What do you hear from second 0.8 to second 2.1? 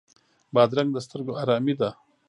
د سترګو آرامي ده.